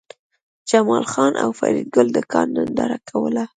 جمال 0.69 1.03
خان 1.11 1.33
او 1.43 1.49
فریدګل 1.59 2.07
د 2.13 2.17
کان 2.31 2.47
ننداره 2.57 2.97
کوله 3.09 3.43